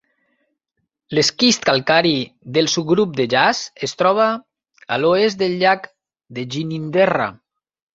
[1.17, 2.15] L'esquist calcari
[2.57, 5.91] del subgrup de Yass es troba a l'oest del llac
[6.37, 7.35] de Ginninderra.